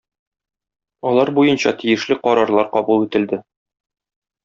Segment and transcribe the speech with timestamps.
[1.09, 3.43] Алар буенча тиешле карарлар кабул ителде.